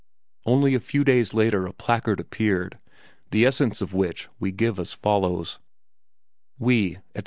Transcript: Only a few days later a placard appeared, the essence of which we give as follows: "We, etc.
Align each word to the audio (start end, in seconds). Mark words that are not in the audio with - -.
Only 0.47 0.73
a 0.73 0.79
few 0.79 1.03
days 1.03 1.31
later 1.31 1.67
a 1.67 1.73
placard 1.73 2.19
appeared, 2.19 2.79
the 3.29 3.45
essence 3.45 3.81
of 3.81 3.93
which 3.93 4.29
we 4.39 4.51
give 4.51 4.79
as 4.79 4.93
follows: 4.93 5.59
"We, 6.57 6.95
etc. 7.13 7.19